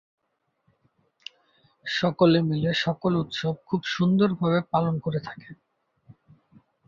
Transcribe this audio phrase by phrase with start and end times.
[1.85, 5.49] সকলে মিলে সকল উৎসব খুব সুন্দর ভাবে পালন করে থাকে।